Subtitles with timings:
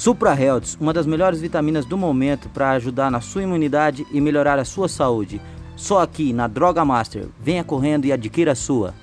[0.00, 4.58] Supra Health, uma das melhores vitaminas do momento para ajudar na sua imunidade e melhorar
[4.58, 5.38] a sua saúde.
[5.76, 7.28] Só aqui na Droga Master.
[7.38, 8.94] Venha correndo e adquira a sua.